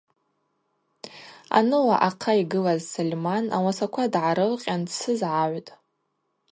[1.57, 5.71] Аныла ахъа йгылаз Сольман ауасаква дгӏарылкъьан дсызгӏагӏвтӏ.